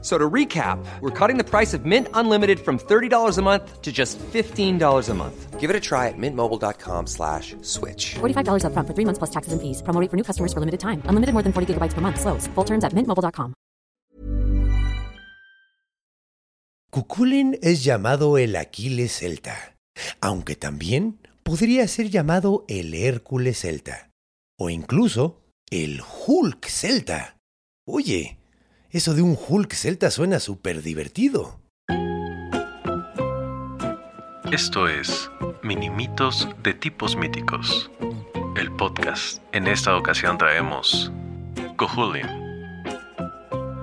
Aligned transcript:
So 0.00 0.16
to 0.16 0.30
recap, 0.30 0.78
we're 1.00 1.10
cutting 1.10 1.38
the 1.38 1.44
price 1.44 1.74
of 1.74 1.84
Mint 1.84 2.06
Unlimited 2.14 2.60
from 2.60 2.78
$30 2.78 3.36
a 3.36 3.42
month 3.42 3.82
to 3.82 3.90
just 3.90 4.16
$15 4.32 5.08
a 5.08 5.14
month. 5.14 5.58
Give 5.58 5.70
it 5.70 5.74
a 5.74 5.80
try 5.80 6.06
at 6.06 6.14
mintmobile.com 6.16 7.08
slash 7.08 7.56
switch. 7.62 8.14
$45 8.20 8.62
upfront 8.62 8.86
for 8.86 8.94
three 8.94 9.04
months 9.04 9.18
plus 9.18 9.30
taxes 9.30 9.52
and 9.52 9.60
fees. 9.60 9.82
Promo 9.82 10.00
rate 10.00 10.08
for 10.08 10.16
new 10.16 10.22
customers 10.22 10.52
for 10.52 10.60
limited 10.60 10.78
time. 10.78 11.02
Unlimited 11.06 11.34
more 11.34 11.42
than 11.42 11.52
40 11.52 11.74
gigabytes 11.74 11.94
per 11.94 12.00
month. 12.00 12.20
Slows. 12.20 12.46
Full 12.54 12.64
terms 12.64 12.84
at 12.84 12.92
mintmobile.com. 12.94 13.54
Cuculin 16.90 17.58
es 17.60 17.84
llamado 17.84 18.38
el 18.38 18.56
Aquiles 18.56 19.12
celta, 19.12 19.76
aunque 20.20 20.56
también 20.56 21.18
podría 21.42 21.86
ser 21.86 22.08
llamado 22.08 22.64
el 22.66 22.94
Hércules 22.94 23.58
celta, 23.58 24.10
o 24.58 24.70
incluso 24.70 25.42
el 25.70 26.00
Hulk 26.00 26.66
celta. 26.66 27.36
Oye, 27.86 28.37
eso 28.90 29.14
de 29.14 29.22
un 29.22 29.36
Hulk 29.36 29.72
celta 29.74 30.10
suena 30.10 30.40
súper 30.40 30.82
divertido. 30.82 31.60
Esto 34.50 34.88
es 34.88 35.30
Minimitos 35.62 36.48
de 36.62 36.72
tipos 36.72 37.16
míticos. 37.16 37.90
El 38.56 38.72
podcast. 38.72 39.42
En 39.52 39.66
esta 39.66 39.96
ocasión 39.96 40.38
traemos 40.38 41.12
Cojulin. 41.76 42.26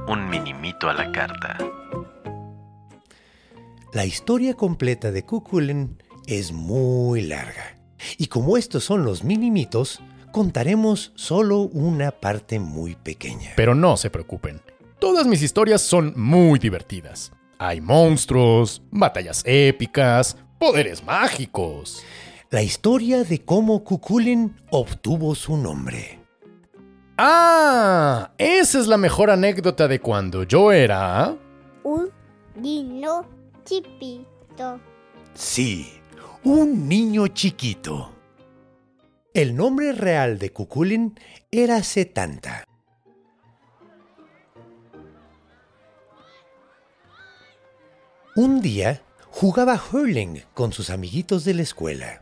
Un 0.07 0.27
minimito 0.29 0.89
a 0.89 0.93
la 0.93 1.11
carta. 1.11 1.57
La 3.93 4.05
historia 4.05 4.55
completa 4.55 5.11
de 5.11 5.23
Cuculin 5.23 6.01
es 6.25 6.51
muy 6.51 7.21
larga. 7.21 7.77
Y 8.17 8.27
como 8.27 8.57
estos 8.57 8.83
son 8.83 9.05
los 9.05 9.23
minimitos, 9.23 10.01
contaremos 10.31 11.13
solo 11.15 11.59
una 11.59 12.11
parte 12.11 12.59
muy 12.59 12.95
pequeña. 12.95 13.53
Pero 13.55 13.75
no 13.75 13.97
se 13.97 14.09
preocupen. 14.09 14.61
Todas 15.05 15.27
mis 15.27 15.43
historias 15.43 15.83
son 15.83 16.13
muy 16.15 16.57
divertidas. 16.57 17.31
Hay 17.59 17.79
monstruos, 17.79 18.81
batallas 18.89 19.43
épicas, 19.45 20.35
poderes 20.57 21.03
mágicos. 21.03 22.03
La 22.49 22.63
historia 22.63 23.23
de 23.23 23.45
cómo 23.45 23.83
Cuculin 23.83 24.55
obtuvo 24.71 25.35
su 25.35 25.57
nombre. 25.57 26.25
Ah, 27.19 28.31
esa 28.39 28.79
es 28.79 28.87
la 28.87 28.97
mejor 28.97 29.29
anécdota 29.29 29.87
de 29.87 29.99
cuando 29.99 30.41
yo 30.41 30.71
era... 30.71 31.37
Un 31.83 32.09
niño 32.55 33.29
chiquito. 33.63 34.79
Sí, 35.35 35.87
un 36.43 36.89
niño 36.89 37.27
chiquito. 37.27 38.11
El 39.35 39.55
nombre 39.55 39.91
real 39.91 40.39
de 40.39 40.51
Cuculin 40.51 41.13
era 41.51 41.83
Setanta. 41.83 42.65
Un 48.37 48.59
día 48.59 49.01
jugaba 49.29 49.81
hurling 49.91 50.41
con 50.53 50.73
sus 50.73 50.89
amiguitos 50.89 51.45
de 51.45 51.53
la 51.53 51.61
escuela. 51.61 52.21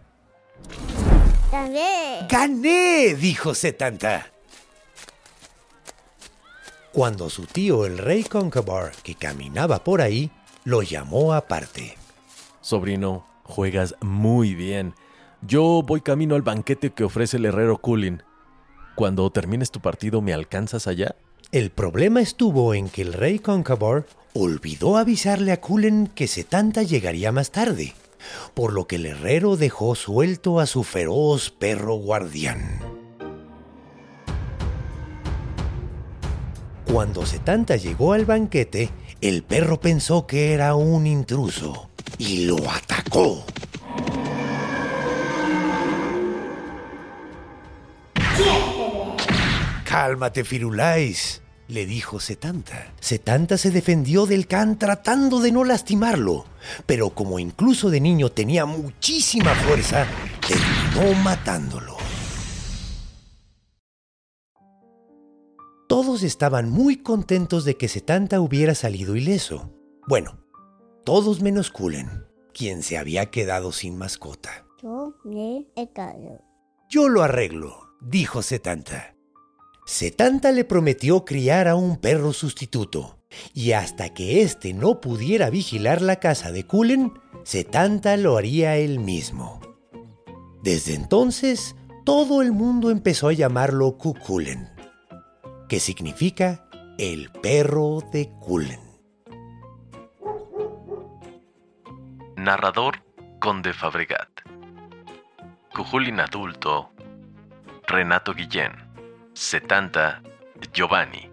También. 1.50 2.28
¡Gané! 2.30 3.16
dijo 3.16 3.56
Setanta. 3.56 4.28
Cuando 6.92 7.32
su 7.32 7.48
tío 7.48 7.88
el 7.88 7.98
rey 7.98 8.24
Concabar, 8.24 8.92
que 9.02 9.16
caminaba 9.16 9.84
por 9.84 10.02
ahí, 10.02 10.30
lo 10.66 10.84
llamó 10.84 11.34
aparte. 11.34 11.98
Sobrino, 12.62 13.26
juegas 13.42 13.96
muy 14.00 14.54
bien. 14.54 14.94
Yo 15.42 15.82
voy 15.82 16.02
camino 16.02 16.36
al 16.36 16.44
banquete 16.44 16.92
que 16.94 17.06
ofrece 17.06 17.38
el 17.38 17.46
herrero 17.46 17.80
Culin. 17.80 18.22
Cuando 18.94 19.28
termines 19.32 19.72
tu 19.72 19.80
partido, 19.80 20.22
¿me 20.22 20.32
alcanzas 20.32 20.86
allá? 20.86 21.16
El 21.54 21.70
problema 21.70 22.20
estuvo 22.20 22.74
en 22.74 22.90
que 22.90 23.04
el 23.04 23.14
rey 23.14 23.38
Concabar 23.38 24.08
olvidó 24.34 24.98
avisarle 24.98 25.52
a 25.52 25.62
Cullen 25.62 26.08
que 26.08 26.26
Setanta 26.26 26.82
llegaría 26.82 27.32
más 27.32 27.52
tarde, 27.52 27.94
por 28.56 28.74
lo 28.74 28.88
que 28.88 28.96
el 28.96 29.06
herrero 29.06 29.56
dejó 29.56 29.94
suelto 29.94 30.60
a 30.60 30.66
su 30.66 30.84
feroz 30.84 31.52
perro 31.52 31.94
guardián. 31.94 32.80
Cuando 36.92 37.24
Setanta 37.24 37.76
llegó 37.76 38.14
al 38.14 38.26
banquete, 38.26 38.90
el 39.22 39.44
perro 39.44 39.80
pensó 39.80 40.26
que 40.26 40.54
era 40.54 40.74
un 40.74 41.06
intruso 41.06 41.92
y 42.18 42.48
lo 42.48 42.58
atacó. 42.68 43.46
Cálmate, 49.86 50.44
Firulais, 50.44 51.43
le 51.74 51.88
dijo 51.88 52.20
Setanta. 52.20 52.94
Setanta 53.00 53.58
se 53.58 53.72
defendió 53.72 54.28
del 54.28 54.46
can 54.46 54.78
tratando 54.78 55.40
de 55.40 55.52
no 55.52 55.64
lastimarlo, 55.64 56.46
pero 56.86 57.10
como 57.10 57.40
incluso 57.40 57.90
de 57.90 58.00
niño 58.00 58.30
tenía 58.30 58.68
muchísima 58.68 59.56
fuerza, 59.56 60.06
terminó 60.48 61.20
matándolo. 61.24 61.98
Todos 65.90 66.22
estaban 66.22 66.70
muy 66.70 66.98
contentos 66.98 67.66
de 67.66 67.76
que 67.76 67.88
Setanta 67.88 68.40
hubiera 68.40 68.76
salido 68.76 69.16
ileso. 69.16 69.72
Bueno, 70.08 70.46
todos 71.04 71.42
menos 71.42 71.72
Kulen, 71.72 72.28
quien 72.54 72.84
se 72.84 73.00
había 73.00 73.32
quedado 73.32 73.72
sin 73.72 73.98
mascota. 73.98 74.66
Yo 74.82 75.16
me 75.24 75.66
he. 75.76 75.90
Yo 76.90 77.10
lo 77.10 77.24
arreglo, 77.24 77.90
dijo 78.00 78.44
Setanta. 78.44 79.13
Setanta 79.86 80.52
le 80.52 80.64
prometió 80.64 81.26
criar 81.26 81.68
a 81.68 81.76
un 81.76 81.98
perro 81.98 82.32
sustituto, 82.34 83.20
y 83.54 83.74
hasta 83.74 84.14
que 84.14 84.42
éste 84.42 84.74
no 84.74 85.02
pudiera 85.02 85.50
vigilar 85.50 86.02
la 86.02 86.18
casa 86.18 86.52
de 86.52 86.66
Kulen, 86.66 87.14
Setanta 87.44 88.16
lo 88.16 88.38
haría 88.38 88.78
él 88.78 89.00
mismo. 89.00 89.60
Desde 90.62 90.96
entonces, 90.96 91.76
todo 92.06 92.42
el 92.42 92.54
mundo 92.54 92.90
empezó 92.90 93.28
a 93.28 93.34
llamarlo 93.34 93.98
Kukulen, 93.98 94.70
que 95.68 95.80
significa 95.80 96.66
el 96.98 97.30
perro 97.32 98.00
de 98.12 98.32
Kulen. 98.40 98.80
Narrador 102.38 103.04
Conde 103.40 103.74
Fabregat. 103.74 104.30
Cujulin 105.76 106.20
adulto. 106.20 106.92
Renato 107.88 108.34
Guillén. 108.34 108.93
Setanta. 109.34 110.22
Giovanni. 110.74 111.30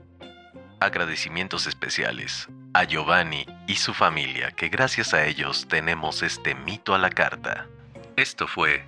Agradecimientos 0.80 1.66
especiales 1.66 2.48
a 2.72 2.84
Giovanni 2.84 3.46
y 3.66 3.76
su 3.76 3.92
familia, 3.92 4.50
que 4.52 4.68
gracias 4.68 5.12
a 5.12 5.26
ellos 5.26 5.68
tenemos 5.68 6.22
este 6.22 6.54
mito 6.54 6.94
a 6.94 6.98
la 6.98 7.10
carta. 7.10 7.68
Esto 8.16 8.48
fue 8.48 8.84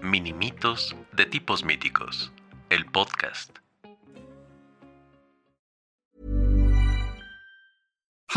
Minimitos 0.00 0.94
de 1.12 1.26
tipos 1.26 1.64
míticos, 1.64 2.32
el 2.70 2.86
podcast. 2.86 3.58